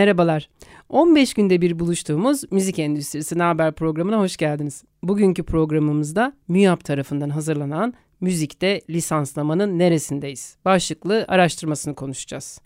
[0.00, 0.48] Merhabalar.
[0.88, 4.84] 15 günde bir buluştuğumuz Müzik Endüstrisi Haber programına hoş geldiniz.
[5.02, 10.56] Bugünkü programımızda MÜYAP tarafından hazırlanan Müzikte Lisanslamanın Neresindeyiz?
[10.64, 12.60] başlıklı araştırmasını konuşacağız.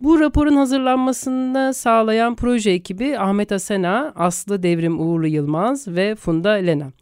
[0.00, 6.92] Bu raporun hazırlanmasını sağlayan proje ekibi Ahmet Asena, Aslı Devrim Uğurlu Yılmaz ve Funda Lena.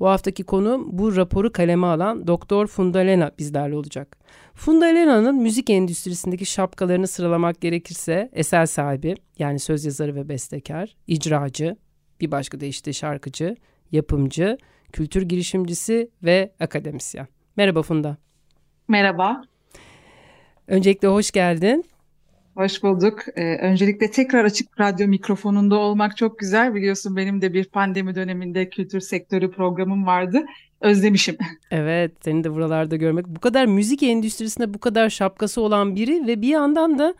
[0.00, 4.16] Bu haftaki konu bu raporu kaleme alan Doktor Funda Lena bizlerle olacak.
[4.54, 11.76] Funda Lena'nın müzik endüstrisindeki şapkalarını sıralamak gerekirse eser sahibi yani söz yazarı ve bestekar, icracı,
[12.20, 13.56] bir başka da işte şarkıcı,
[13.92, 14.58] yapımcı,
[14.92, 17.26] kültür girişimcisi ve akademisyen.
[17.56, 18.16] Merhaba Funda.
[18.88, 19.42] Merhaba.
[20.68, 21.84] Öncelikle hoş geldin.
[22.54, 23.22] Hoş bulduk.
[23.36, 26.74] Ee, öncelikle tekrar açık radyo mikrofonunda olmak çok güzel.
[26.74, 30.44] Biliyorsun benim de bir pandemi döneminde kültür sektörü programım vardı.
[30.84, 31.36] Özlemişim.
[31.70, 33.26] Evet, seni de buralarda görmek.
[33.28, 37.14] Bu kadar müzik endüstrisinde bu kadar şapkası olan biri ve bir yandan da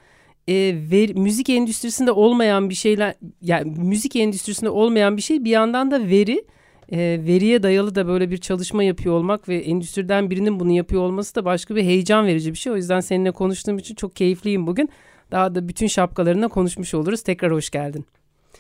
[0.48, 0.55] e,
[0.91, 6.09] ver, müzik endüstrisinde olmayan bir şeyler, yani müzik endüstrisinde olmayan bir şey bir yandan da
[6.09, 6.45] veri
[6.92, 11.35] e, veriye dayalı da böyle bir çalışma yapıyor olmak ve endüstriden birinin bunu yapıyor olması
[11.35, 12.73] da başka bir heyecan verici bir şey.
[12.73, 14.89] O yüzden seninle konuştuğum için çok keyifliyim bugün.
[15.31, 17.23] Daha da bütün şapkalarına konuşmuş oluruz.
[17.23, 18.07] Tekrar hoş geldin.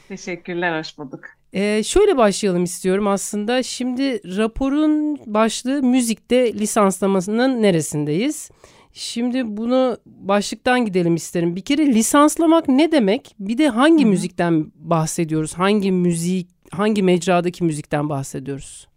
[0.08, 1.20] Teşekkürler, hoş bulduk.
[1.54, 3.62] Ee, şöyle başlayalım istiyorum aslında.
[3.62, 8.50] Şimdi raporun başlığı müzikte lisanslamasının neresindeyiz?
[8.92, 11.56] Şimdi bunu başlıktan gidelim isterim.
[11.56, 13.34] Bir kere lisanslamak ne demek?
[13.38, 14.10] Bir de hangi Hı-hı.
[14.10, 15.54] müzikten bahsediyoruz?
[15.54, 18.88] Hangi müzik, hangi mecradaki müzikten bahsediyoruz?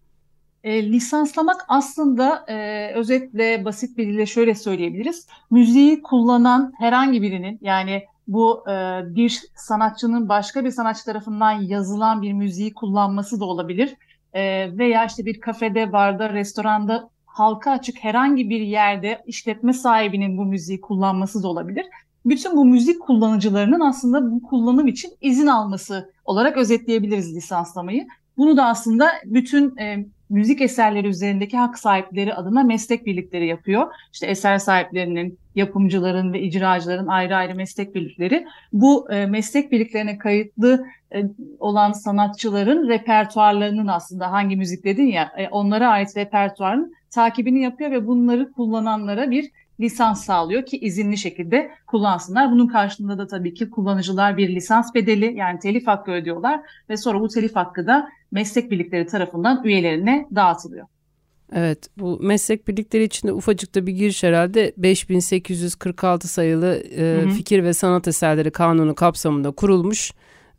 [0.63, 5.27] E, lisanslamak aslında e, özetle basit bir dille şöyle söyleyebiliriz.
[5.51, 12.33] Müziği kullanan herhangi birinin yani bu e, bir sanatçının başka bir sanatçı tarafından yazılan bir
[12.33, 13.95] müziği kullanması da olabilir.
[14.33, 14.41] E,
[14.77, 20.81] veya işte bir kafede, barda, restoranda halka açık herhangi bir yerde işletme sahibinin bu müziği
[20.81, 21.85] kullanması da olabilir.
[22.25, 28.07] Bütün bu müzik kullanıcılarının aslında bu kullanım için izin alması olarak özetleyebiliriz lisanslamayı.
[28.37, 33.93] Bunu da aslında bütün e, müzik eserleri üzerindeki hak sahipleri adına meslek birlikleri yapıyor.
[34.13, 38.47] İşte eser sahiplerinin, yapımcıların ve icracıların ayrı ayrı meslek birlikleri.
[38.73, 41.23] Bu e, meslek birliklerine kayıtlı e,
[41.59, 48.07] olan sanatçıların repertuarlarının aslında hangi müzik dedin ya e, onlara ait repertuarın takibini yapıyor ve
[48.07, 52.51] bunları kullananlara bir lisans sağlıyor ki izinli şekilde kullansınlar.
[52.51, 57.19] Bunun karşılığında da tabii ki kullanıcılar bir lisans bedeli yani telif hakkı ödüyorlar ve sonra
[57.19, 60.87] bu telif hakkı da meslek birlikleri tarafından üyelerine dağıtılıyor.
[61.53, 67.29] Evet bu meslek birlikleri içinde ufacık da bir giriş herhalde 5846 sayılı e, hı hı.
[67.29, 70.11] fikir ve sanat eserleri kanunu kapsamında kurulmuş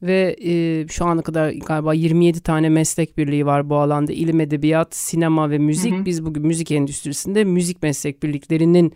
[0.03, 4.95] ve e, şu ana kadar galiba 27 tane meslek birliği var bu alanda ilim edebiyat
[4.95, 6.05] sinema ve müzik hı hı.
[6.05, 8.93] biz bugün müzik endüstrisinde müzik meslek birliklerinin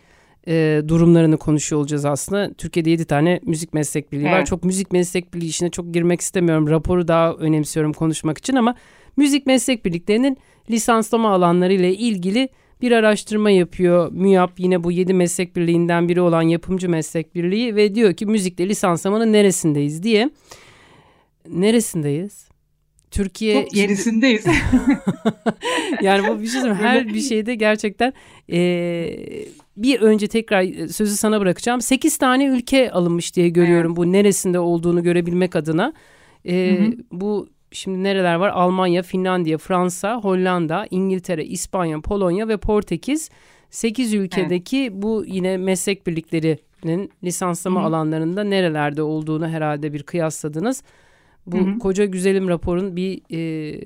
[0.48, 2.54] e, durumlarını konuşuyor olacağız aslında.
[2.54, 4.32] Türkiye'de 7 tane müzik meslek birliği evet.
[4.32, 4.44] var.
[4.44, 6.68] Çok müzik meslek birliği işine çok girmek istemiyorum.
[6.68, 8.74] Raporu daha önemsiyorum konuşmak için ama
[9.16, 10.38] müzik meslek birliklerinin
[10.70, 12.48] lisanslama alanları ile ilgili
[12.80, 14.12] bir araştırma yapıyor.
[14.12, 18.68] MÜYAP yine bu 7 meslek birliğinden biri olan yapımcı meslek birliği ve diyor ki müzikte
[18.68, 20.30] lisanslamanın neresindeyiz diye.
[21.48, 22.48] Neresindeyiz?
[23.10, 24.46] Türkiye Çok gerisindeyiz.
[26.02, 28.12] yani bu bir şey her bir şeyde gerçekten
[28.52, 28.58] e,
[29.76, 31.80] bir önce tekrar sözü sana bırakacağım.
[31.80, 33.96] 8 tane ülke alınmış diye görüyorum evet.
[33.96, 35.92] bu neresinde olduğunu görebilmek adına.
[36.44, 36.92] E, hı hı.
[37.12, 38.48] Bu şimdi nereler var?
[38.48, 43.30] Almanya, Finlandiya, Fransa, Hollanda, İngiltere, İspanya, Polonya ve Portekiz.
[43.70, 44.92] 8 ülkedeki evet.
[44.92, 47.88] bu yine meslek birliklerinin lisanslama Hı-hı.
[47.88, 50.82] alanlarında nerelerde olduğunu herhalde bir kıyasladınız.
[51.46, 51.78] Bu hı hı.
[51.78, 53.80] koca güzelim raporun bir e,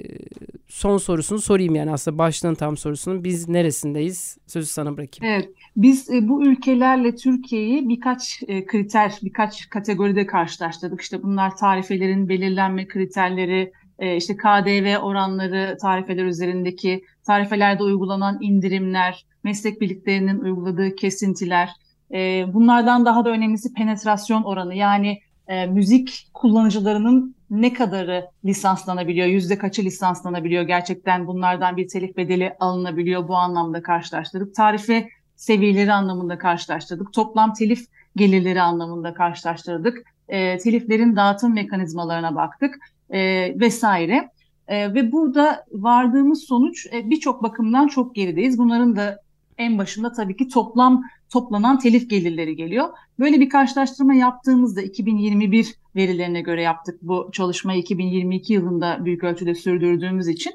[0.68, 3.24] son sorusunu sorayım yani aslında başlığın tam sorusunu.
[3.24, 4.38] Biz neresindeyiz?
[4.46, 5.34] Sözü sana bırakayım.
[5.34, 5.50] Evet.
[5.76, 11.00] Biz e, bu ülkelerle Türkiye'yi birkaç e, kriter, birkaç kategoride karşılaştırdık.
[11.00, 19.80] İşte bunlar tarifelerin belirlenme kriterleri, e, işte KDV oranları, tarifeler üzerindeki tarifelerde uygulanan indirimler, meslek
[19.80, 21.70] birliklerinin uyguladığı kesintiler.
[22.14, 24.74] E, bunlardan daha da önemlisi penetrasyon oranı.
[24.74, 25.18] Yani
[25.48, 33.28] e, müzik kullanıcılarının ne kadarı lisanslanabiliyor, yüzde kaçı lisanslanabiliyor, gerçekten bunlardan bir telif bedeli alınabiliyor
[33.28, 37.12] bu anlamda karşılaştırıp tarife seviyeleri anlamında karşılaştırdık.
[37.12, 40.02] Toplam telif gelirleri anlamında karşılaştırdık.
[40.28, 42.78] E, teliflerin dağıtım mekanizmalarına baktık
[43.10, 43.20] e,
[43.60, 44.30] vesaire.
[44.68, 48.58] E, ve burada vardığımız sonuç e, birçok bakımdan çok gerideyiz.
[48.58, 49.20] Bunların da
[49.58, 52.88] en başında tabii ki toplam toplanan telif gelirleri geliyor.
[53.18, 60.28] Böyle bir karşılaştırma yaptığımızda 2021 verilerine göre yaptık bu çalışmayı 2022 yılında büyük ölçüde sürdürdüğümüz
[60.28, 60.52] için.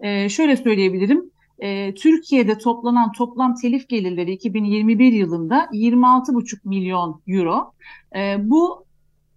[0.00, 1.30] E, şöyle söyleyebilirim.
[1.58, 7.72] E, Türkiye'de toplanan toplam telif gelirleri 2021 yılında 26,5 milyon euro.
[8.16, 8.84] E, bu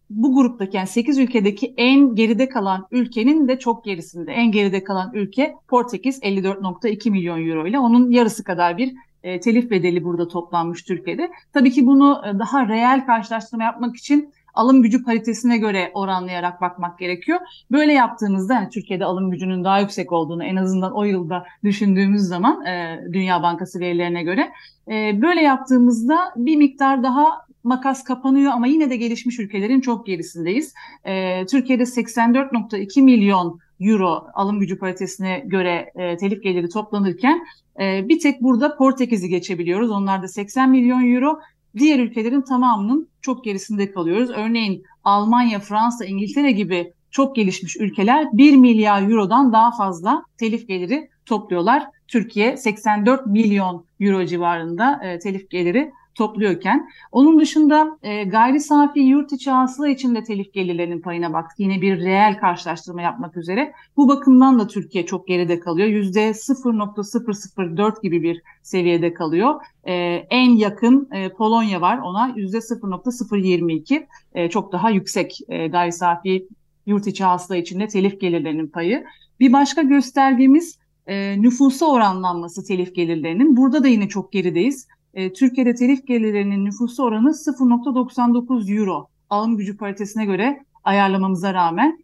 [0.10, 4.32] bu gruptaki yani 8 ülkedeki en geride kalan ülkenin de çok gerisinde.
[4.32, 8.94] En geride kalan ülke Portekiz 54.2 milyon euro ile onun yarısı kadar bir
[9.24, 11.32] e, telif bedeli burada toplanmış Türkiye'de.
[11.54, 17.00] Tabii ki bunu e, daha reel karşılaştırma yapmak için alım gücü paritesine göre oranlayarak bakmak
[17.00, 17.40] gerekiyor.
[17.72, 22.66] Böyle yaptığımızda yani Türkiye'de alım gücünün daha yüksek olduğunu en azından o yılda düşündüğümüz zaman
[22.66, 24.52] e, Dünya Bankası verilerine göre
[24.88, 30.74] e, böyle yaptığımızda bir miktar daha makas kapanıyor ama yine de gelişmiş ülkelerin çok gerisindeyiz.
[31.06, 37.46] E, Türkiye'de 84.2 milyon euro alım gücü paritesine göre e, telif geliri toplanırken
[37.80, 39.92] e, bir tek burada Portekiz'i geçebiliyoruz.
[39.92, 41.40] Onlar da 80 milyon euro.
[41.78, 44.30] Diğer ülkelerin tamamının çok gerisinde kalıyoruz.
[44.30, 51.10] Örneğin Almanya, Fransa, İngiltere gibi çok gelişmiş ülkeler 1 milyar eurodan daha fazla telif geliri
[51.26, 51.88] topluyorlar.
[52.08, 56.90] Türkiye 84 milyon euro civarında e, telif geliri topluyorken.
[57.12, 61.60] Onun dışında e, gayri safi yurt içi hasıla için de telif gelirlerinin payına baktık.
[61.60, 63.74] Yine bir reel karşılaştırma yapmak üzere.
[63.98, 65.88] Bu bakımdan da Türkiye çok geride kalıyor.
[65.88, 69.56] Yüzde 0.004 gibi bir seviyede kalıyor.
[69.84, 69.94] E,
[70.30, 76.48] en yakın e, Polonya var ona yüzde 0.022 e, çok daha yüksek e, gayri safi
[76.86, 79.06] yurt içi hasıla içinde telif gelirlerinin payı.
[79.40, 83.58] Bir başka göstergemiz e, nüfusa oranlanması telif gelirlerinin.
[83.58, 84.88] Burada da yine çok gerideyiz
[85.18, 92.00] e, Türkiye'de telif gelirlerinin nüfusu oranı 0.99 euro alım gücü paritesine göre ayarlamamıza rağmen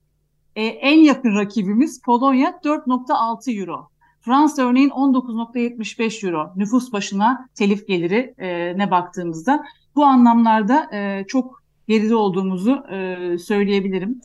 [0.56, 3.88] e, en yakın rakibimiz Polonya 4.6 euro.
[4.21, 9.63] Fransa örneğin 19.75 euro nüfus başına telif geliri e, ne baktığımızda
[9.95, 14.21] bu anlamlarda e, çok geride olduğumuzu e, söyleyebilirim.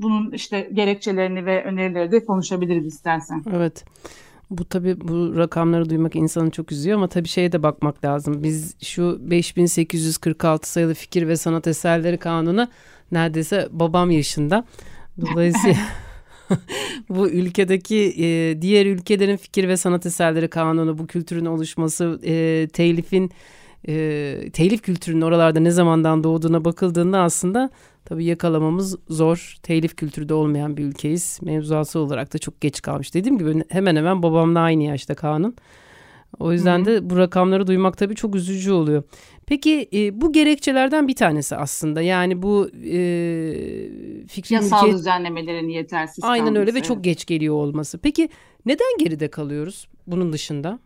[0.00, 3.42] Bunun işte gerekçelerini ve önerileri de konuşabiliriz istersen.
[3.54, 3.84] Evet.
[4.58, 8.42] Bu tabii bu rakamları duymak insanı çok üzüyor ama tabii şeye de bakmak lazım.
[8.42, 12.68] Biz şu 5846 sayılı fikir ve sanat eserleri kanunu
[13.12, 14.64] neredeyse babam yaşında.
[15.20, 15.76] Dolayısıyla
[17.08, 23.30] bu ülkedeki e, diğer ülkelerin fikir ve sanat eserleri kanunu, bu kültürün oluşması, e, telifin
[23.88, 27.70] e, telif kültürünün oralarda ne zamandan doğduğuna bakıldığında aslında
[28.04, 29.56] tabii yakalamamız zor.
[29.62, 31.38] Telif kültürde olmayan bir ülkeyiz.
[31.42, 33.14] Mevzuası olarak da çok geç kalmış.
[33.14, 35.56] Dediğim gibi hemen hemen babamla aynı yaşta Kaan'ın.
[36.38, 36.86] O yüzden Hı-hı.
[36.86, 39.02] de bu rakamları duymak tabii çok üzücü oluyor.
[39.46, 42.02] Peki e, bu gerekçelerden bir tanesi aslında.
[42.02, 42.98] Yani bu e,
[44.26, 44.96] fikrin Yasal ülke...
[44.96, 46.60] düzenlemelerin yetersiz Aynen kalması.
[46.60, 47.98] öyle ve çok geç geliyor olması.
[47.98, 48.28] Peki
[48.66, 50.78] neden geride kalıyoruz bunun dışında?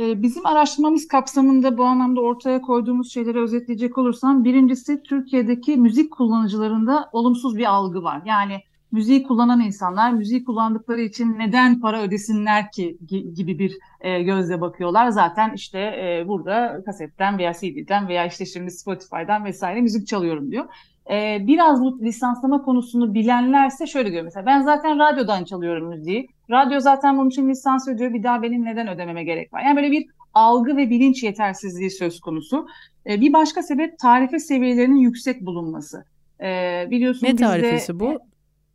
[0.00, 7.08] Ee, bizim araştırmamız kapsamında bu anlamda ortaya koyduğumuz şeyleri özetleyecek olursam birincisi Türkiye'deki müzik kullanıcılarında
[7.12, 8.22] olumsuz bir algı var.
[8.24, 8.60] Yani
[8.92, 12.98] müziği kullanan insanlar müziği kullandıkları için neden para ödesinler ki
[13.34, 15.08] gibi bir e, gözle bakıyorlar.
[15.08, 20.64] Zaten işte e, burada kasetten veya CD'den veya işte şimdi Spotify'dan vesaire müzik çalıyorum diyor.
[21.10, 26.28] E, biraz bu lisanslama konusunu bilenlerse şöyle diyor mesela ben zaten radyodan çalıyorum müziği.
[26.50, 29.62] Radyo zaten bunun için lisans ödüyor bir daha benim neden ödememe gerek var.
[29.62, 32.66] Yani böyle bir algı ve bilinç yetersizliği söz konusu.
[33.06, 36.04] E, bir başka sebep tarife seviyelerinin yüksek bulunması.
[36.40, 38.18] E, biliyorsunuz ne tarifesi bizde, bu?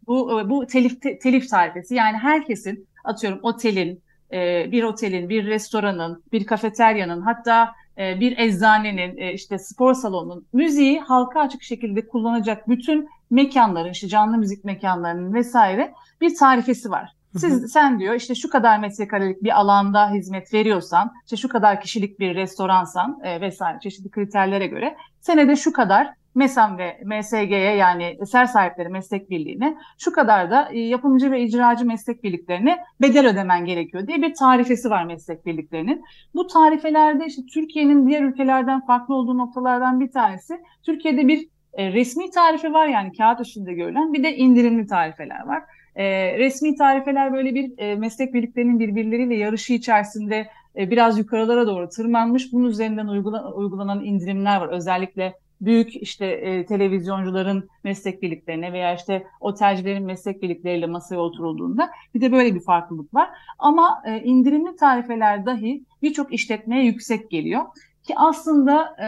[0.07, 1.95] Bu bu telif te, telif tarifesi.
[1.95, 4.01] Yani herkesin atıyorum otelin,
[4.33, 10.45] e, bir otelin, bir restoranın, bir kafeteryanın hatta e, bir eczanenin, e, işte spor salonunun
[10.53, 17.13] müziği halka açık şekilde kullanacak bütün mekanların, işte canlı müzik mekanlarının vesaire bir tarifesi var.
[17.37, 22.19] Siz sen diyor işte şu kadar metrekarelik bir alanda hizmet veriyorsan, işte şu kadar kişilik
[22.19, 28.45] bir restoransan e, vesaire çeşitli kriterlere göre senede şu kadar MESAM ve MSG'ye yani eser
[28.45, 34.07] sahipleri meslek birliğine şu kadar da e, yapımcı ve icracı meslek birliklerine bedel ödemen gerekiyor
[34.07, 36.05] diye bir tarifesi var meslek birliklerinin.
[36.35, 42.31] Bu tarifelerde işte Türkiye'nin diğer ülkelerden farklı olduğu noktalardan bir tanesi Türkiye'de bir e, resmi
[42.31, 45.63] tarife var yani kağıt üstünde görülen bir de indirimli tarifeler var.
[45.95, 52.53] E, resmi tarifeler böyle bir meslek birliklerinin birbirleriyle yarışı içerisinde biraz yukarılara doğru tırmanmış.
[52.53, 54.69] Bunun üzerinden uygula, uygulanan indirimler var.
[54.69, 62.21] Özellikle büyük işte e, televizyoncuların meslek birliklerine veya işte otelcilerin meslek birlikleriyle masaya oturulduğunda bir
[62.21, 63.29] de böyle bir farklılık var.
[63.59, 67.65] Ama e, indirimli tarifeler dahi birçok işletmeye yüksek geliyor.
[68.03, 69.07] Ki aslında e,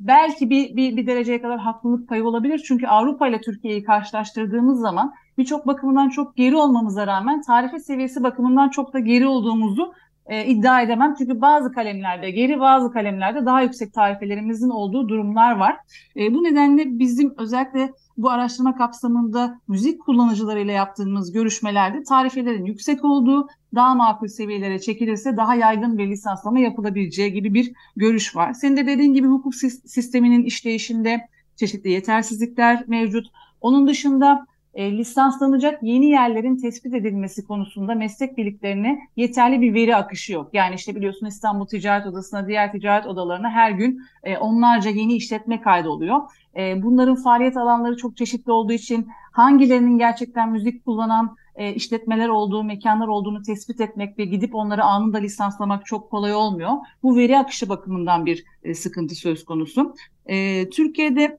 [0.00, 2.62] belki bir, bir, bir dereceye kadar haklılık payı olabilir.
[2.66, 8.68] Çünkü Avrupa ile Türkiye'yi karşılaştırdığımız zaman birçok bakımından çok geri olmamıza rağmen tarife seviyesi bakımından
[8.68, 9.92] çok da geri olduğumuzu
[10.26, 11.14] e, iddia edemem.
[11.18, 15.76] Çünkü bazı kalemlerde geri bazı kalemlerde daha yüksek tarifelerimizin olduğu durumlar var.
[16.16, 23.48] E, bu nedenle bizim özellikle bu araştırma kapsamında müzik kullanıcılarıyla yaptığımız görüşmelerde tarifelerin yüksek olduğu,
[23.74, 28.52] daha makul seviyelere çekilirse daha yaygın bir lisanslama yapılabileceği gibi bir görüş var.
[28.52, 33.26] Senin de dediğin gibi hukuk sisteminin işleyişinde çeşitli yetersizlikler mevcut.
[33.60, 40.32] Onun dışında e, lisanslanacak yeni yerlerin tespit edilmesi konusunda meslek birliklerine yeterli bir veri akışı
[40.32, 40.50] yok.
[40.52, 45.60] Yani işte biliyorsun İstanbul Ticaret Odası'na, diğer ticaret odalarına her gün e, onlarca yeni işletme
[45.60, 46.20] kaydoluyor.
[46.56, 52.64] E, bunların faaliyet alanları çok çeşitli olduğu için hangilerinin gerçekten müzik kullanan e, işletmeler olduğu,
[52.64, 56.72] mekanlar olduğunu tespit etmek ve gidip onları anında lisanslamak çok kolay olmuyor.
[57.02, 59.94] Bu veri akışı bakımından bir e, sıkıntı söz konusu.
[60.26, 61.38] E, Türkiye'de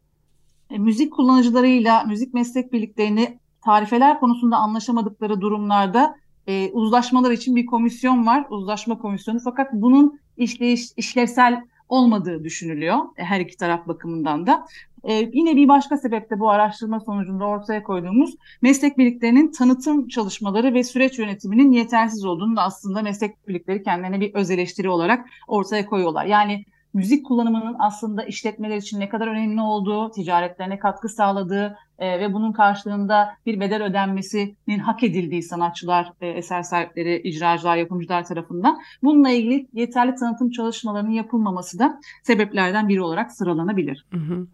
[0.70, 6.16] e, müzik kullanıcılarıyla müzik meslek birliklerini tarifeler konusunda anlaşamadıkları durumlarda
[6.48, 9.40] e, uzlaşmalar için bir komisyon var, uzlaşma komisyonu.
[9.44, 14.66] Fakat bunun işleyiş, işlevsel olmadığı düşünülüyor e, her iki taraf bakımından da.
[15.08, 20.84] Ee, yine bir başka sebepte bu araştırma sonucunda ortaya koyduğumuz meslek birliklerinin tanıtım çalışmaları ve
[20.84, 26.26] süreç yönetiminin yetersiz olduğunu da aslında meslek birlikleri kendilerine bir öz eleştiri olarak ortaya koyuyorlar.
[26.26, 26.66] Yani
[26.96, 32.52] müzik kullanımının aslında işletmeler için ne kadar önemli olduğu, ticaretlerine katkı sağladığı e, ve bunun
[32.52, 39.68] karşılığında bir bedel ödenmesinin hak edildiği sanatçılar, e, eser sahipleri, icracılar, yapımcılar tarafından bununla ilgili
[39.74, 44.06] yeterli tanıtım çalışmalarının yapılmaması da sebeplerden biri olarak sıralanabilir.
[44.12, 44.48] Hı hı.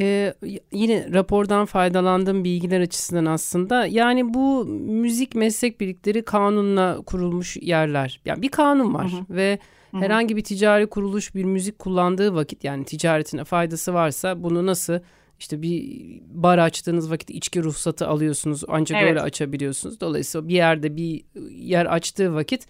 [0.00, 0.34] Ee,
[0.72, 8.20] yine rapordan faydalandığım bilgiler açısından aslında yani bu müzik meslek birlikleri kanunla kurulmuş yerler.
[8.24, 9.36] Yani bir kanun var hı hı.
[9.36, 9.58] ve
[9.90, 10.00] Hı-hı.
[10.00, 15.00] Herhangi bir ticari kuruluş bir müzik kullandığı vakit yani ticaretine faydası varsa bunu nasıl
[15.40, 19.10] işte bir bar açtığınız vakit içki ruhsatı alıyorsunuz ancak evet.
[19.10, 20.00] öyle açabiliyorsunuz.
[20.00, 22.66] Dolayısıyla bir yerde bir yer açtığı vakit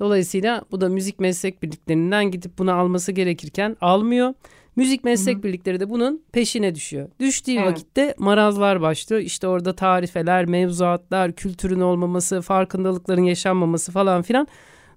[0.00, 4.34] dolayısıyla bu da müzik meslek birliklerinden gidip bunu alması gerekirken almıyor.
[4.76, 5.42] Müzik meslek Hı-hı.
[5.42, 7.08] birlikleri de bunun peşine düşüyor.
[7.20, 7.66] Düştüğü evet.
[7.66, 9.22] vakitte marazlar başlıyor.
[9.22, 14.48] İşte orada tarifeler, mevzuatlar, kültürün olmaması, farkındalıkların yaşanmaması falan filan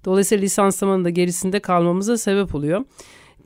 [0.05, 2.85] Dolayısıyla lisanslamanın da gerisinde kalmamıza sebep oluyor.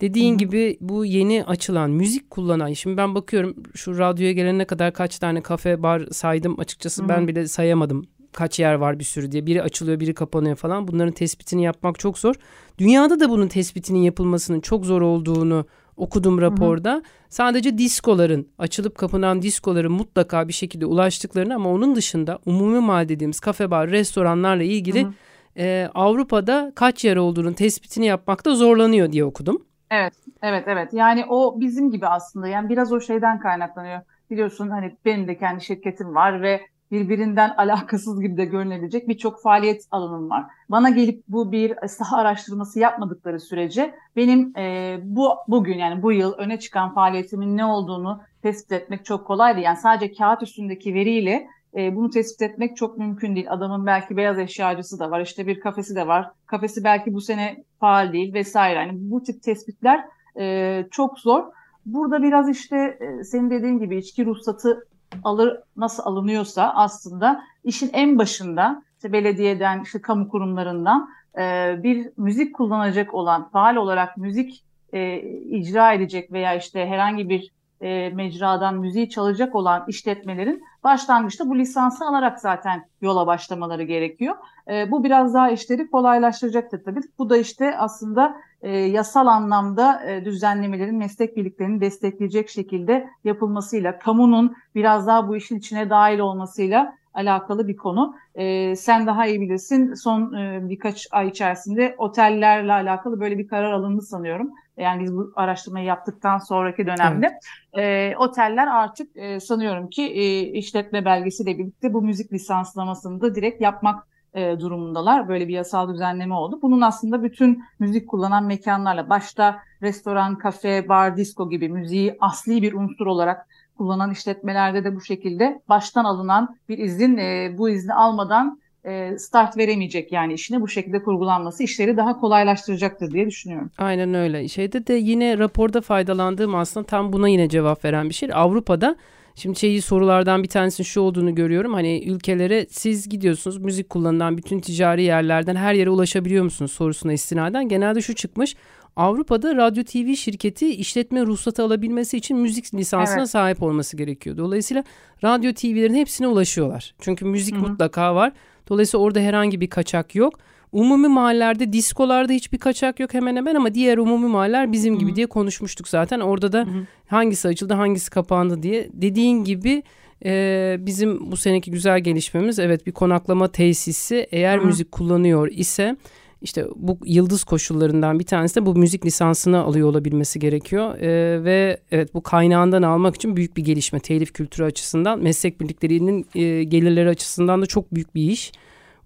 [0.01, 0.38] Dediğin Hı-hı.
[0.38, 5.41] gibi bu yeni açılan müzik kullanan şimdi ben bakıyorum şu radyoya gelene kadar kaç tane
[5.41, 7.10] kafe bar saydım açıkçası Hı-hı.
[7.10, 11.13] ben bile sayamadım kaç yer var bir sürü diye biri açılıyor biri kapanıyor falan bunların
[11.13, 12.36] tespitini yapmak çok zor.
[12.77, 15.65] Dünyada da bunun tespitinin yapılmasının çok zor olduğunu
[15.98, 16.93] okudum raporda.
[16.93, 17.03] Hı hı.
[17.29, 23.39] Sadece diskoların açılıp kapanan diskoların mutlaka bir şekilde ulaştıklarını ama onun dışında umumi mal dediğimiz
[23.39, 25.13] kafe bar restoranlarla ilgili hı hı
[25.57, 29.65] e, Avrupa'da kaç yer olduğunun tespitini yapmakta zorlanıyor diye okudum.
[29.91, 30.93] Evet, evet, evet.
[30.93, 32.48] Yani o bizim gibi aslında.
[32.48, 34.01] Yani biraz o şeyden kaynaklanıyor.
[34.29, 39.88] Biliyorsun hani benim de kendi şirketim var ve birbirinden alakasız gibi de görünebilecek birçok faaliyet
[39.91, 40.45] alanım var.
[40.69, 46.33] Bana gelip bu bir saha araştırması yapmadıkları sürece benim e, bu bugün yani bu yıl
[46.33, 49.60] öne çıkan faaliyetimin ne olduğunu tespit etmek çok kolaydı.
[49.60, 53.47] Yani sadece kağıt üstündeki veriyle e, bunu tespit etmek çok mümkün değil.
[53.49, 56.31] Adamın belki beyaz eşyacısı da var, işte bir kafesi de var.
[56.45, 58.79] Kafesi belki bu sene faal değil vesaire.
[58.79, 60.05] Yani bu tip tespitler
[60.39, 61.43] e, çok zor.
[61.85, 64.87] Burada biraz işte e, senin dediğin gibi içki ruhsatı
[65.23, 72.55] alır nasıl alınıyorsa aslında işin en başında işte belediyeden, işte kamu kurumlarından e, bir müzik
[72.55, 74.63] kullanacak olan, faal olarak müzik
[74.93, 77.51] e, icra edecek veya işte herhangi bir
[77.83, 84.35] e, mecradan müziği çalacak olan işletmelerin başlangıçta bu lisansı alarak zaten yola başlamaları gerekiyor.
[84.67, 86.99] E, bu biraz daha işleri kolaylaştıracaktır tabii.
[87.17, 94.55] Bu da işte aslında e, yasal anlamda e, düzenlemelerin meslek birliklerini destekleyecek şekilde yapılmasıyla, kamunun
[94.75, 98.15] biraz daha bu işin içine dahil olmasıyla alakalı bir konu.
[98.35, 99.93] E, sen daha iyi bilirsin.
[99.93, 104.51] Son e, birkaç ay içerisinde otellerle alakalı böyle bir karar alındı sanıyorum.
[104.77, 107.39] Yani biz bu araştırmayı yaptıktan sonraki dönemde
[107.73, 108.13] evet.
[108.13, 113.61] e, oteller artık e, sanıyorum ki e, işletme belgesiyle birlikte bu müzik lisanslamasını da direkt
[113.61, 115.27] yapmak e, durumundalar.
[115.27, 116.59] Böyle bir yasal düzenleme oldu.
[116.61, 122.73] Bunun aslında bütün müzik kullanan mekanlarla başta restoran, kafe, bar, disco gibi müziği asli bir
[122.73, 128.62] unsur olarak kullanan işletmelerde de bu şekilde baştan alınan bir izin e, bu izni almadan
[128.85, 133.71] e, start veremeyecek yani işine bu şekilde kurgulanması işleri daha kolaylaştıracaktır diye düşünüyorum.
[133.77, 134.47] Aynen öyle.
[134.47, 138.29] Şeyde de yine raporda faydalandığım aslında tam buna yine cevap veren bir şey.
[138.33, 138.95] Avrupa'da
[139.35, 141.73] Şimdi şeyi sorulardan bir tanesinin şu olduğunu görüyorum.
[141.73, 147.69] Hani ülkelere siz gidiyorsunuz müzik kullanılan bütün ticari yerlerden her yere ulaşabiliyor musunuz sorusuna istinaden.
[147.69, 148.55] Genelde şu çıkmış.
[148.95, 153.29] Avrupa'da radyo TV şirketi işletme ruhsatı alabilmesi için müzik lisansına evet.
[153.29, 154.37] sahip olması gerekiyor.
[154.37, 154.83] Dolayısıyla
[155.23, 156.95] radyo TV'lerin hepsine ulaşıyorlar.
[156.99, 157.69] Çünkü müzik Hı-hı.
[157.69, 158.33] mutlaka var.
[158.70, 160.39] Dolayısıyla orada herhangi bir kaçak yok.
[160.72, 165.15] Umumi mahallelerde, diskolarda hiçbir kaçak yok hemen hemen ama diğer umumi mahaller bizim gibi Hı-hı.
[165.15, 166.20] diye konuşmuştuk zaten.
[166.20, 166.86] Orada da Hı-hı.
[167.08, 168.89] hangisi açıldı, hangisi kapandı diye.
[168.93, 169.84] Dediğin gibi
[170.25, 174.65] e, bizim bu seneki güzel gelişmemiz evet bir konaklama tesisi eğer Hı-hı.
[174.65, 175.98] müzik kullanıyor ise
[176.43, 180.97] işte bu yıldız koşullarından bir tanesi de bu müzik lisansını alıyor olabilmesi gerekiyor.
[180.97, 186.25] Ee, ve evet bu kaynağından almak için büyük bir gelişme telif kültürü açısından meslek birliklerinin
[186.35, 188.51] e, gelirleri açısından da çok büyük bir iş.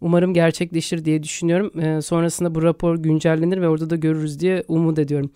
[0.01, 1.79] Umarım gerçekleşir diye düşünüyorum.
[1.79, 5.31] Ee, sonrasında bu rapor güncellenir ve orada da görürüz diye umut ediyorum.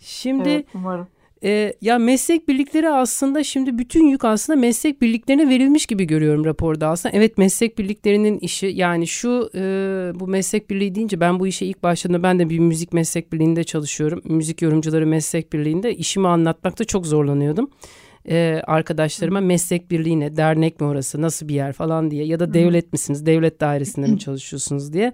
[0.00, 1.06] Şimdi evet, umarım.
[1.44, 6.88] E, ya meslek birlikleri aslında şimdi bütün yük aslında meslek birliklerine verilmiş gibi görüyorum raporda
[6.88, 7.16] aslında.
[7.16, 9.60] Evet meslek birliklerinin işi yani şu e,
[10.14, 13.64] bu meslek birliği deyince ben bu işe ilk başladığımda ben de bir müzik meslek birliğinde
[13.64, 14.22] çalışıyorum.
[14.24, 17.70] Müzik yorumcuları meslek birliğinde işimi anlatmakta çok zorlanıyordum.
[18.30, 22.54] Ee, arkadaşlarıma meslek birliği ne, dernek mi orası, nasıl bir yer falan diye ya da
[22.54, 25.12] devlet misiniz, devlet dairesinde mi çalışıyorsunuz diye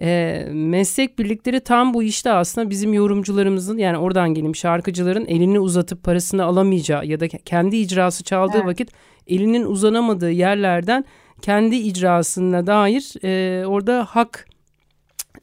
[0.00, 6.04] e, meslek birlikleri tam bu işte aslında bizim yorumcularımızın yani oradan gelin şarkıcıların elini uzatıp
[6.04, 8.66] parasını alamayacağı ya da kendi icrası çaldığı evet.
[8.66, 8.90] vakit
[9.26, 11.04] elinin uzanamadığı yerlerden
[11.42, 14.46] kendi icrasına dair e, orada hak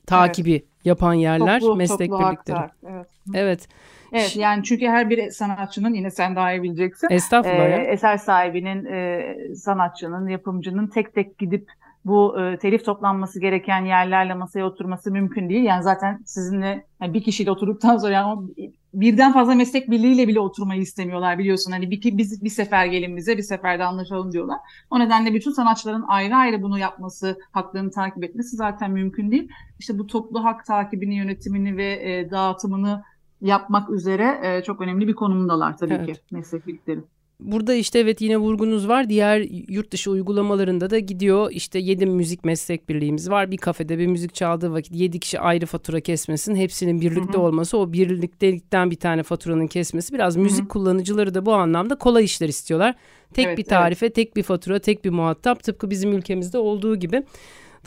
[0.06, 0.66] takibi evet.
[0.86, 2.70] yapan yerler toplu, meslek toplu birlikleri.
[2.84, 3.08] Evet.
[3.34, 3.68] evet.
[4.14, 7.08] Evet yani çünkü her bir sanatçının yine sen daha iyi bileceksin.
[7.12, 7.80] Estağfurullah.
[7.80, 11.72] E, eser sahibinin, e, sanatçının, yapımcının tek tek gidip
[12.08, 15.64] bu e, telif toplanması gereken yerlerle masaya oturması mümkün değil.
[15.64, 18.50] Yani zaten sizinle yani bir kişiyle oturduktan sonra yani
[18.94, 21.72] birden fazla meslek birliğiyle bile oturmayı istemiyorlar biliyorsun.
[21.72, 24.58] Hani bir, biz bir sefer gelin bize bir seferde anlaşalım diyorlar.
[24.90, 29.50] O nedenle bütün sanatçıların ayrı ayrı bunu yapması, haklarını takip etmesi zaten mümkün değil.
[29.80, 33.04] İşte bu toplu hak takibini, yönetimini ve e, dağıtımını
[33.42, 36.08] yapmak üzere e, çok önemli bir konumdalar tabii evet.
[36.08, 37.00] ki meslek birlikleri.
[37.40, 39.10] Burada işte evet yine vurgunuz var.
[39.10, 41.52] Diğer yurt dışı uygulamalarında da gidiyor.
[41.52, 43.52] İşte yedi müzik meslek birliğimiz var.
[43.52, 46.56] Bir kafede bir müzik çaldığı vakit yedi kişi ayrı fatura kesmesin.
[46.56, 47.42] Hepsinin birlikte Hı-hı.
[47.42, 50.14] olması o birliktelikten bir tane faturanın kesmesi.
[50.14, 52.96] Biraz müzik kullanıcıları da bu anlamda kolay işler istiyorlar.
[53.34, 54.16] Tek evet, bir tarife, evet.
[54.16, 57.24] tek bir fatura, tek bir muhatap tıpkı bizim ülkemizde olduğu gibi.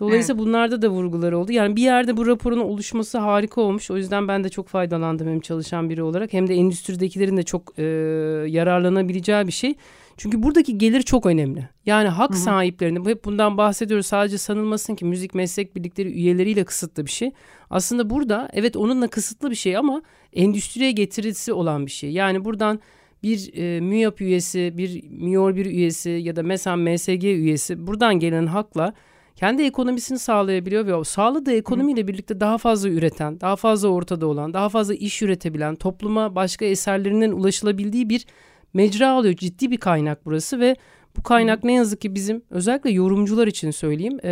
[0.01, 0.49] Dolayısıyla evet.
[0.49, 1.53] bunlarda da vurgular oldu.
[1.53, 3.91] Yani bir yerde bu raporun oluşması harika olmuş.
[3.91, 7.79] O yüzden ben de çok faydalandım hem çalışan biri olarak hem de endüstridekilerin de çok
[7.79, 7.83] e,
[8.49, 9.75] yararlanabileceği bir şey.
[10.17, 11.69] Çünkü buradaki gelir çok önemli.
[11.87, 12.39] Yani hak Hı-hı.
[12.39, 14.07] sahiplerinin hep bundan bahsediyoruz.
[14.07, 17.33] Sadece sanılmasın ki müzik meslek birlikleri üyeleriyle kısıtlı bir şey.
[17.71, 22.11] Aslında burada evet onunla kısıtlı bir şey ama endüstriye getirisi olan bir şey.
[22.13, 22.81] Yani buradan
[23.23, 28.47] bir e, MÜYAP üyesi, bir MÜYOR bir üyesi ya da mesela MSG üyesi buradan gelen
[28.47, 28.95] hakla
[29.41, 34.55] kendi ekonomisini sağlayabiliyor ve o sağladığı ekonomiyle birlikte daha fazla üreten, daha fazla ortada olan,
[34.55, 38.27] daha fazla iş üretebilen, topluma başka eserlerinin ulaşılabildiği bir
[38.75, 39.35] mecra alıyor.
[39.35, 40.77] Ciddi bir kaynak burası ve
[41.17, 44.19] bu kaynak ne yazık ki bizim özellikle yorumcular için söyleyeyim.
[44.23, 44.31] E,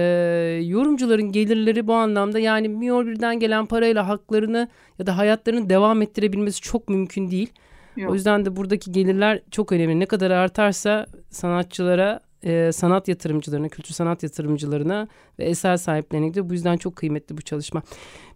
[0.64, 4.68] yorumcuların gelirleri bu anlamda yani Mior birden gelen parayla haklarını
[4.98, 7.52] ya da hayatlarını devam ettirebilmesi çok mümkün değil.
[7.96, 8.10] Yok.
[8.10, 10.00] O yüzden de buradaki gelirler çok önemli.
[10.00, 16.48] Ne kadar artarsa sanatçılara e, sanat yatırımcılarına, kültür sanat yatırımcılarına ve eser sahiplerine gidiyor.
[16.48, 17.82] Bu yüzden çok kıymetli bu çalışma.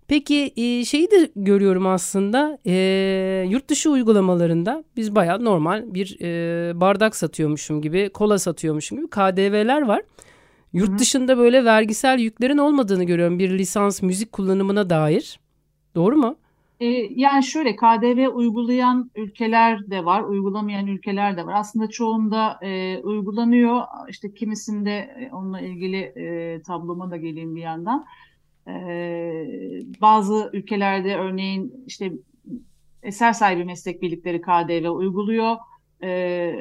[0.08, 6.80] Peki e, şeyi de görüyorum aslında e, yurt dışı uygulamalarında biz bayağı normal bir e,
[6.80, 10.02] bardak satıyormuşum gibi, kola satıyormuşum gibi KDV'ler var.
[10.72, 10.98] Yurt Hı-hı.
[10.98, 15.40] dışında böyle vergisel yüklerin olmadığını görüyorum bir lisans müzik kullanımına dair.
[15.94, 16.36] Doğru mu?
[16.82, 21.54] E, yani şöyle KDV uygulayan ülkeler de var, uygulamayan ülkeler de var.
[21.56, 23.82] Aslında çoğunda e, uygulanıyor.
[24.08, 28.06] İşte kimisinde e, onunla ilgili e, tabloma da geleyim bir yandan.
[28.68, 28.72] E,
[30.00, 32.12] bazı ülkelerde örneğin işte
[33.02, 35.56] eser sahibi meslek birlikleri KDV uyguluyor.
[36.02, 36.54] E,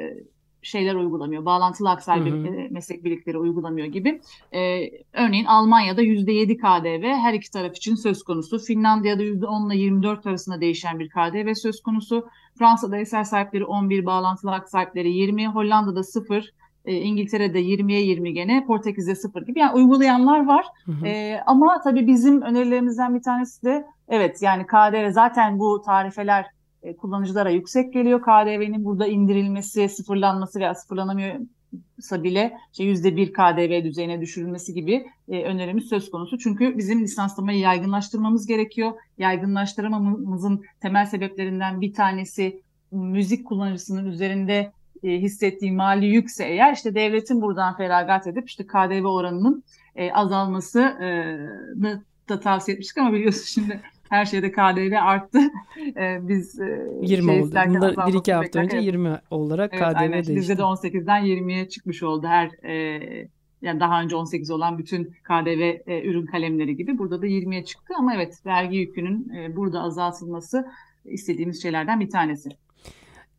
[0.61, 1.45] şeyler uygulamıyor.
[1.45, 2.67] Bağlantılı hı hı.
[2.69, 4.21] meslek birlikleri uygulamıyor gibi.
[4.51, 8.59] Ee, örneğin Almanya'da %7 KDV her iki taraf için söz konusu.
[8.59, 12.27] Finlandiya'da %10 ile 24 arasında değişen bir KDV söz konusu.
[12.59, 16.53] Fransa'da eser sahipleri 11, bağlantılı hak sahipleri 20, Hollanda'da 0,
[16.85, 19.59] e, İngiltere'de 20'ye 20 gene, Portekiz'de 0 gibi.
[19.59, 20.65] Yani uygulayanlar var.
[20.85, 21.05] Hı hı.
[21.07, 26.45] E, ama tabii bizim önerilerimizden bir tanesi de evet yani KDV zaten bu tarifeler
[26.83, 28.21] e, kullanıcılara yüksek geliyor.
[28.21, 31.35] KDV'nin burada indirilmesi, sıfırlanması veya sıfırlanamıyor
[31.73, 36.37] olmasa bile işte %1 KDV düzeyine düşürülmesi gibi e, önerimiz söz konusu.
[36.37, 38.93] Çünkü bizim lisanslamayı yaygınlaştırmamız gerekiyor.
[39.17, 44.71] Yaygınlaştıramamızın temel sebeplerinden bir tanesi müzik kullanıcısının üzerinde
[45.03, 49.63] e, hissettiği mali yükse eğer işte devletin buradan feragat edip işte KDV oranının
[49.95, 53.81] e, azalmasını da tavsiye etmiştik ama biliyorsun şimdi
[54.11, 55.39] her şeyde KDV arttı.
[55.97, 57.51] E, biz e, 20 şey oldu.
[57.51, 60.13] Bunlar bir iki hafta önce 20 olarak evet, KDV aynen.
[60.13, 60.35] değişti.
[60.35, 63.29] Bizde de 18'den 20'ye çıkmış oldu her e,
[63.61, 67.93] yani daha önce 18 olan bütün KDV e, ürün kalemleri gibi burada da 20'ye çıktı
[67.97, 70.67] ama evet vergi yükünün e, burada azaltılması
[71.05, 72.49] istediğimiz şeylerden bir tanesi.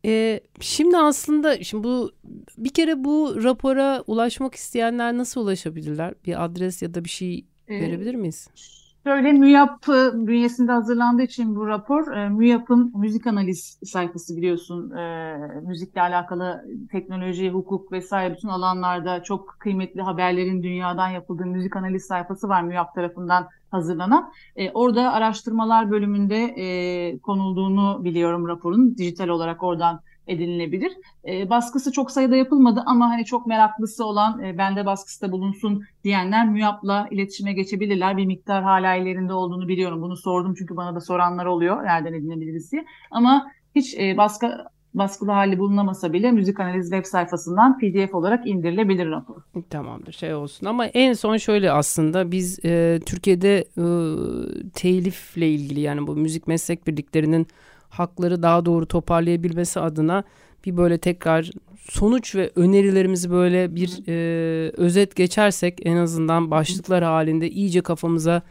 [0.05, 2.11] Ee, şimdi aslında şimdi bu
[2.57, 6.13] bir kere bu rapora ulaşmak isteyenler nasıl ulaşabilirler?
[6.25, 8.47] Bir adres ya da bir şey ee, verebilir miyiz?
[9.03, 14.91] Şöyle MÜYAP bünyesinde hazırlandığı için bu rapor, e, MÜYAP'ın müzik analiz sayfası biliyorsun.
[14.91, 15.37] E,
[15.67, 22.49] müzikle alakalı teknoloji, hukuk vesaire bütün alanlarda çok kıymetli haberlerin dünyadan yapıldığı müzik analiz sayfası
[22.49, 24.31] var MÜYAP tarafından hazırlanan.
[24.55, 28.97] E, orada araştırmalar bölümünde e, konulduğunu biliyorum raporun.
[28.97, 30.91] Dijital olarak oradan edinilebilir.
[31.27, 35.83] E, baskısı çok sayıda yapılmadı ama hani çok meraklısı olan e, bende baskısı da bulunsun
[36.03, 38.17] diyenler MÜYAP'la iletişime geçebilirler.
[38.17, 40.01] Bir miktar hala ellerinde olduğunu biliyorum.
[40.01, 42.85] Bunu sordum çünkü bana da soranlar oluyor nereden edinebiliriz diye.
[43.11, 49.09] Ama hiç e, baskı baskılı hali bulunamasa bile müzik analiz web sayfasından PDF olarak indirilebilir
[49.09, 49.35] rapor.
[49.69, 53.85] Tamamdır şey olsun ama en son şöyle aslında biz e, Türkiye'de e,
[54.73, 57.47] telifle ilgili yani bu müzik meslek birliklerinin
[57.93, 60.23] hakları daha doğru toparlayabilmesi adına
[60.65, 61.51] bir böyle tekrar
[61.89, 68.41] sonuç ve önerilerimizi böyle bir e, özet geçersek en azından başlıklar halinde iyice kafamıza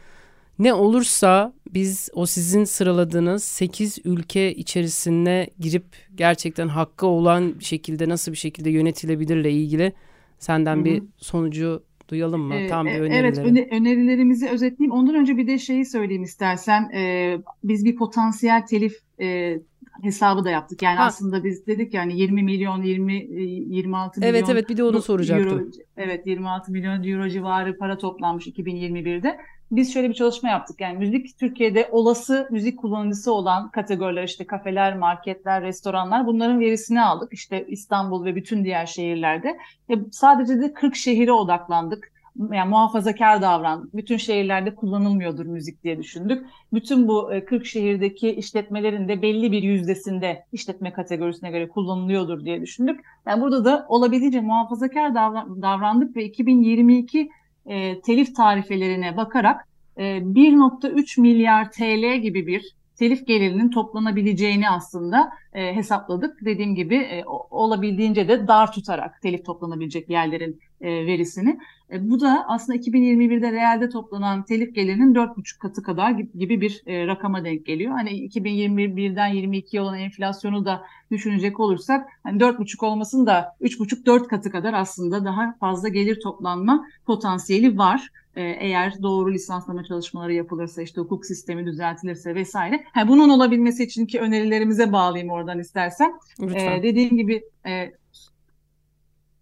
[0.59, 8.31] ne olursa biz o sizin sıraladığınız 8 ülke içerisine girip gerçekten hakkı olan şekilde nasıl
[8.31, 9.93] bir şekilde yönetilebilirle ilgili
[10.39, 10.85] senden Hı-hı.
[10.85, 12.55] bir sonucu duyalım mı?
[12.55, 13.17] Ee, Tam bir önerileri.
[13.17, 14.91] Evet önerilerimizi özetleyeyim.
[14.91, 16.91] Ondan önce bir de şeyi söyleyeyim istersen.
[16.93, 19.59] Ee, biz bir potansiyel telif e,
[20.01, 20.81] hesabı da yaptık.
[20.81, 21.05] Yani ha.
[21.05, 24.33] aslında biz dedik yani 20 milyon 20 26 milyon.
[24.33, 25.59] Evet evet bir de onu soracaktım.
[25.59, 29.37] Euro, evet 26 milyon euro civarı para toplanmış 2021'de.
[29.71, 30.81] Biz şöyle bir çalışma yaptık.
[30.81, 37.33] Yani müzik Türkiye'de olası müzik kullanıcısı olan kategoriler işte kafeler, marketler, restoranlar bunların verisini aldık.
[37.33, 39.57] İşte İstanbul ve bütün diğer şehirlerde.
[39.89, 42.12] E, sadece de 40 şehire odaklandık
[42.51, 43.95] yani muhafazakar davrandık.
[43.95, 46.45] Bütün şehirlerde kullanılmıyordur müzik diye düşündük.
[46.73, 52.61] Bütün bu 40 e, şehirdeki işletmelerin de belli bir yüzdesinde işletme kategorisine göre kullanılıyordur diye
[52.61, 52.99] düşündük.
[53.27, 55.15] Yani burada da olabildiğince muhafazakar
[55.61, 57.29] davrandık ve 2022
[57.65, 59.67] e, telif tarifelerine bakarak
[59.97, 66.45] e, 1.3 milyar TL gibi bir telif gelirinin toplanabileceğini aslında e, hesapladık.
[66.45, 71.59] Dediğim gibi e, olabildiğince de dar tutarak telif toplanabilecek yerlerin e, verisini.
[71.91, 77.07] E, bu da aslında 2021'de realde toplanan telif gelirinin 4,5 katı kadar gibi bir e,
[77.07, 77.91] rakama denk geliyor.
[77.91, 84.73] Hani 2021'den 22'ye olan enflasyonu da düşünecek olursak hani 4,5 olmasın da 3,5-4 katı kadar
[84.73, 88.09] aslında daha fazla gelir toplanma potansiyeli var.
[88.35, 92.83] Eğer doğru lisanslama çalışmaları yapılırsa işte hukuk sistemi düzeltilirse vesaire.
[92.93, 96.13] Ha, bunun olabilmesi için ki önerilerimize bağlayayım oradan istersen.
[96.41, 97.91] E, dediğim gibi e,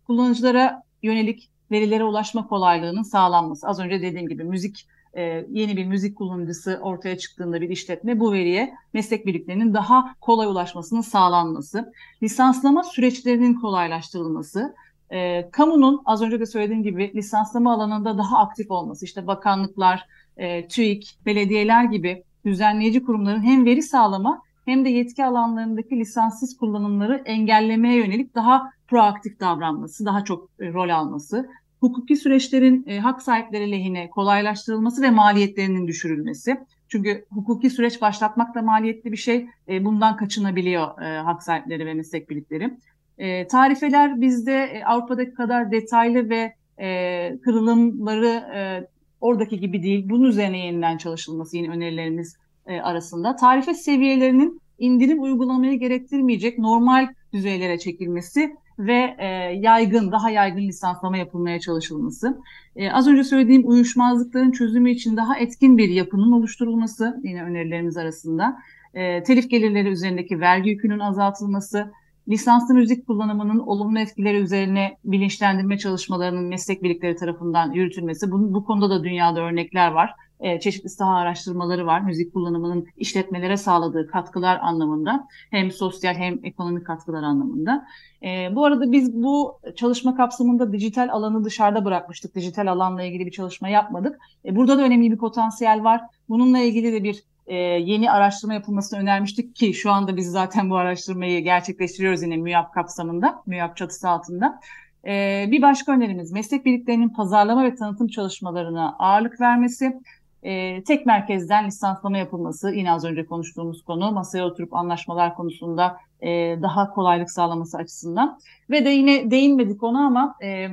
[0.08, 3.67] kullanıcılara yönelik verilere ulaşma kolaylığının sağlanması.
[3.67, 8.33] Az önce dediğim gibi müzik e, yeni bir müzik kullanıcısı ortaya çıktığında bir işletme bu
[8.33, 14.75] veriye meslek birliklerinin daha kolay ulaşmasının sağlanması, lisanslama süreçlerinin kolaylaştırılması,
[15.09, 20.67] e, kamunun az önce de söylediğim gibi lisanslama alanında daha aktif olması, işte bakanlıklar, e,
[20.67, 27.95] TÜİK, belediyeler gibi düzenleyici kurumların hem veri sağlama hem de yetki alanlarındaki lisanssız kullanımları engellemeye
[27.95, 34.10] yönelik daha proaktif davranması, daha çok e, rol alması, hukuki süreçlerin e, hak sahipleri lehine
[34.10, 36.58] kolaylaştırılması ve maliyetlerinin düşürülmesi.
[36.88, 39.47] Çünkü hukuki süreç başlatmak da maliyetli bir şey.
[39.69, 42.78] E, bundan kaçınabiliyor e, hak sahipleri ve meslek birlikleri.
[43.17, 48.88] E, tarifeler bizde e, Avrupa'daki kadar detaylı ve e, kırılımları e,
[49.21, 50.10] oradaki gibi değil.
[50.10, 53.36] Bunun üzerine yeniden çalışılması yine önerilerimiz e, arasında.
[53.36, 59.26] Tarife seviyelerinin indirim uygulamayı gerektirmeyecek normal düzeylere çekilmesi ve e,
[59.60, 62.41] yaygın, daha yaygın lisanslama yapılmaya çalışılması.
[62.76, 68.58] E, az önce söylediğim uyuşmazlıkların çözümü için daha etkin bir yapının oluşturulması yine önerilerimiz arasında.
[68.93, 71.91] E, telif gelirleri üzerindeki vergi yükünün azaltılması,
[72.30, 78.32] lisanslı müzik kullanımının olumlu etkileri üzerine bilinçlendirme çalışmalarının meslek birlikleri tarafından yürütülmesi.
[78.32, 80.12] Bu, bu konuda da dünyada örnekler var.
[80.41, 82.01] E, çeşitli saha araştırmaları var.
[82.01, 87.88] Müzik kullanımının işletmelere sağladığı katkılar anlamında hem sosyal hem ekonomik katkılar anlamında.
[88.23, 92.36] E, bu arada biz bu çalışma kapsamında dijital alanı dışarıda bırakmıştık.
[92.36, 94.19] Dijital alanla ilgili bir çalışma yapmadık.
[94.45, 96.01] E, burada da önemli bir potansiyel var.
[96.30, 100.75] Bununla ilgili de bir e, yeni araştırma yapılmasını önermiştik ki şu anda biz zaten bu
[100.75, 104.60] araştırmayı gerçekleştiriyoruz yine MÜYAP kapsamında, MÜYAP çatısı altında.
[105.06, 110.01] E, bir başka önerimiz meslek birliklerinin pazarlama ve tanıtım çalışmalarına ağırlık vermesi.
[110.43, 116.30] E, tek merkezden lisanslama yapılması yine az önce konuştuğumuz konu masaya oturup anlaşmalar konusunda e,
[116.62, 118.39] daha kolaylık sağlaması açısından.
[118.69, 120.67] Ve de yine değinmedik ona ama e,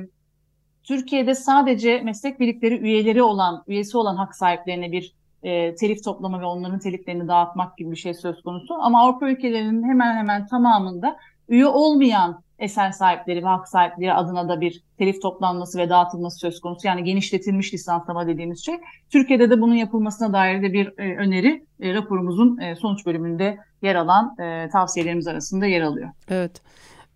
[0.83, 6.45] Türkiye'de sadece meslek birlikleri üyeleri olan üyesi olan hak sahiplerine bir e, telif toplama ve
[6.45, 8.73] onların teliflerini dağıtmak gibi bir şey söz konusu.
[8.73, 11.17] Ama Avrupa ülkelerinin hemen hemen tamamında
[11.49, 16.61] üye olmayan eser sahipleri ve hak sahipleri adına da bir telif toplanması ve dağıtılması söz
[16.61, 16.87] konusu.
[16.87, 18.75] Yani genişletilmiş lisanslama dediğimiz şey.
[19.09, 23.95] Türkiye'de de bunun yapılmasına dair de bir e, öneri e, raporumuzun e, sonuç bölümünde yer
[23.95, 26.09] alan e, tavsiyelerimiz arasında yer alıyor.
[26.29, 26.61] Evet.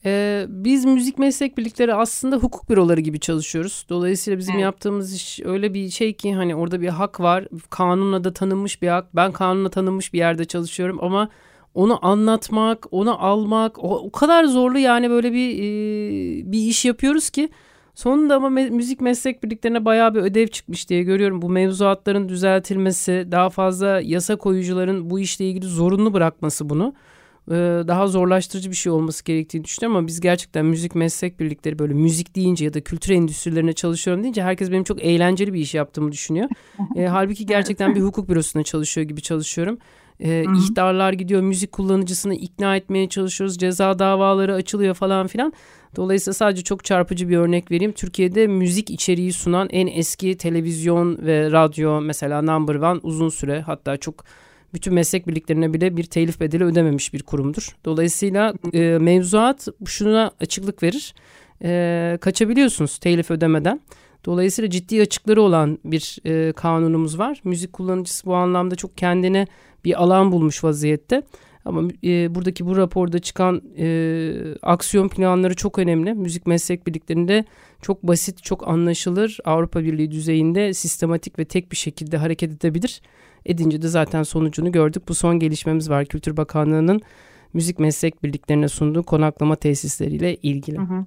[0.06, 3.86] Ee, biz müzik meslek birlikleri aslında hukuk büroları gibi çalışıyoruz.
[3.90, 4.64] Dolayısıyla bizim evet.
[4.64, 7.48] yaptığımız iş öyle bir şey ki hani orada bir hak var.
[7.70, 9.16] Kanunla da tanınmış bir hak.
[9.16, 11.30] Ben kanunla tanınmış bir yerde çalışıyorum ama
[11.76, 17.30] onu anlatmak, onu almak o, o kadar zorlu yani böyle bir e, bir iş yapıyoruz
[17.30, 17.50] ki
[17.96, 21.42] sonunda ama me- müzik meslek birliklerine bayağı bir ödev çıkmış diye görüyorum.
[21.42, 26.94] Bu mevzuatların düzeltilmesi, daha fazla yasa koyucuların bu işle ilgili zorunlu bırakması bunu
[27.48, 27.54] e,
[27.88, 32.36] daha zorlaştırıcı bir şey olması gerektiğini düşünüyorum ama biz gerçekten müzik meslek birlikleri böyle müzik
[32.36, 36.50] deyince ya da kültür endüstrilerine çalışıyorum deyince herkes benim çok eğlenceli bir iş yaptığımı düşünüyor.
[36.96, 39.78] E, halbuki gerçekten bir hukuk bürosunda çalışıyor gibi çalışıyorum.
[40.24, 45.54] E, ihtarlar gidiyor, müzik kullanıcısını ikna etmeye çalışıyoruz, ceza davaları açılıyor falan filan.
[45.96, 47.92] Dolayısıyla sadece çok çarpıcı bir örnek vereyim.
[47.92, 53.98] Türkiye'de müzik içeriği sunan en eski televizyon ve radyo mesela Number One uzun süre hatta
[53.98, 54.26] çok
[54.74, 57.76] bütün meslek birliklerine bile bir telif bedeli ödememiş bir kurumdur.
[57.86, 61.14] Dolayısıyla e, mevzuat şuna açıklık verir.
[61.64, 63.82] E, kaçabiliyorsunuz telif ödemeden.
[64.26, 67.42] Dolayısıyla ciddi açıkları olan bir e, kanunumuz var.
[67.44, 69.48] Müzik kullanıcısı bu anlamda çok kendine
[69.86, 71.24] bir alan bulmuş vaziyette.
[71.66, 76.14] Ama e, buradaki bu raporda çıkan e, aksiyon planları çok önemli.
[76.14, 77.46] Müzik meslek birliklerinde
[77.82, 83.02] çok basit, çok anlaşılır, Avrupa Birliği düzeyinde sistematik ve tek bir şekilde hareket edebilir.
[83.46, 85.08] Edince de zaten sonucunu gördük.
[85.08, 87.02] Bu son gelişmemiz var Kültür Bakanlığı'nın
[87.54, 90.78] müzik meslek birliklerine sunduğu konaklama tesisleriyle ilgili.
[90.78, 91.06] Hı hı.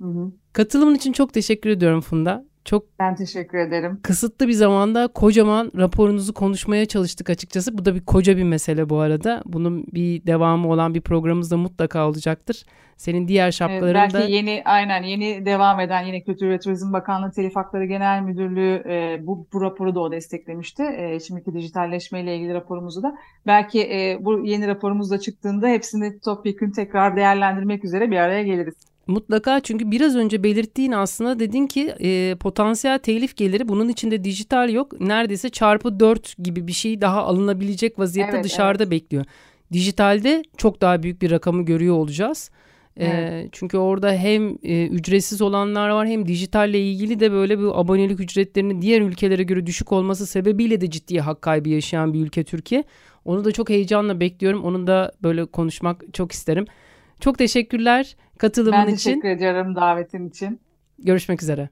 [0.00, 0.32] Hı hı.
[0.52, 2.44] Katılımın için çok teşekkür ediyorum Funda.
[2.64, 4.00] Çok ben teşekkür ederim.
[4.02, 7.78] Kısıtlı bir zamanda kocaman raporunuzu konuşmaya çalıştık açıkçası.
[7.78, 9.42] Bu da bir koca bir mesele bu arada.
[9.46, 12.64] Bunun bir devamı olan bir programımız da mutlaka olacaktır.
[12.96, 13.98] Senin diğer şapkalarında...
[13.98, 18.22] Evet, belki yeni aynen yeni devam eden yine Kültür ve Turizm Bakanlığı Telif Hakları Genel
[18.22, 20.82] Müdürlüğü e, bu, bu raporu da o desteklemişti.
[20.82, 23.14] E, şimdiki dijitalleşme ile ilgili raporumuzu da.
[23.46, 28.91] Belki e, bu yeni raporumuz da çıktığında hepsini topyekun tekrar değerlendirmek üzere bir araya geliriz.
[29.06, 34.70] Mutlaka çünkü biraz önce belirttiğin aslında dedin ki e, potansiyel telif geliri bunun içinde dijital
[34.70, 35.00] yok.
[35.00, 38.90] Neredeyse çarpı dört gibi bir şey daha alınabilecek vaziyette evet, dışarıda evet.
[38.90, 39.24] bekliyor.
[39.72, 42.50] Dijitalde çok daha büyük bir rakamı görüyor olacağız.
[42.96, 43.46] E, evet.
[43.46, 48.20] E, çünkü orada hem e, ücretsiz olanlar var hem dijitalle ilgili de böyle bu abonelik
[48.20, 52.84] ücretlerinin diğer ülkelere göre düşük olması sebebiyle de ciddi hak kaybı yaşayan bir ülke Türkiye.
[53.24, 54.64] Onu da çok heyecanla bekliyorum.
[54.64, 56.66] Onun da böyle konuşmak çok isterim.
[57.22, 58.88] Çok teşekkürler katılımın için.
[58.88, 60.60] Ben teşekkür ediyorum davetin için.
[60.98, 61.68] Görüşmek üzere.